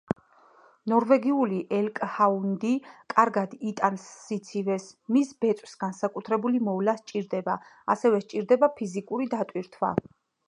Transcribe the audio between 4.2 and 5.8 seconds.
სიცივეს, მის ბეწვს